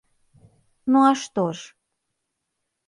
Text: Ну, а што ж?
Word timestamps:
Ну, 0.93 0.99
а 1.11 1.11
што 1.25 1.47
ж? 1.61 1.71